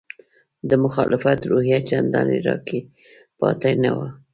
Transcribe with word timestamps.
د 0.69 0.71
مخالفت 0.83 1.39
روحیه 1.51 1.79
چندانې 1.89 2.37
راکې 2.47 2.79
پاتې 3.39 3.71
نه 3.83 3.91
وه. 3.97 4.07